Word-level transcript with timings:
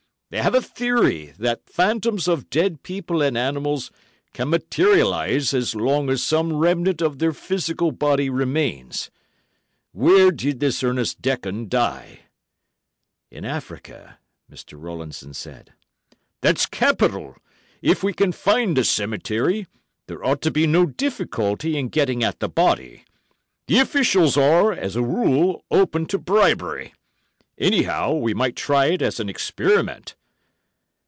They 0.33 0.37
have 0.41 0.55
a 0.55 0.61
theory 0.61 1.33
that 1.39 1.69
phantoms 1.69 2.29
of 2.29 2.49
dead 2.49 2.83
people 2.83 3.21
and 3.21 3.37
animals 3.37 3.91
can 4.31 4.47
materialise 4.49 5.53
as 5.53 5.75
long 5.75 6.09
as 6.09 6.23
some 6.23 6.53
remnant 6.53 7.01
of 7.01 7.19
their 7.19 7.33
physical 7.33 7.91
body 7.91 8.29
remains. 8.29 9.11
Where 9.91 10.31
did 10.31 10.61
this 10.61 10.81
Ernest 10.85 11.21
Dekon 11.21 11.67
die?" 11.67 12.19
"In 13.29 13.43
Africa," 13.43 14.19
Mr. 14.49 14.81
Rowlandson 14.81 15.33
said. 15.33 15.73
"That's 16.39 16.65
capital! 16.65 17.35
If 17.81 18.01
we 18.01 18.13
can 18.13 18.31
find 18.31 18.77
the 18.77 18.85
cemetery, 18.85 19.67
there 20.07 20.23
ought 20.23 20.41
to 20.43 20.51
be 20.51 20.65
no 20.65 20.85
difficulty 20.85 21.75
in 21.77 21.89
getting 21.89 22.23
at 22.23 22.39
the 22.39 22.47
body. 22.47 23.03
The 23.67 23.79
officials 23.79 24.37
are, 24.37 24.71
as 24.71 24.95
a 24.95 25.01
rule, 25.03 25.65
open 25.69 26.05
to 26.05 26.17
bribery. 26.17 26.93
Anyhow, 27.57 28.13
we 28.13 28.33
might 28.33 28.55
try 28.55 28.85
it 28.85 29.01
as 29.01 29.19
an 29.19 29.27
experiment." 29.27 30.15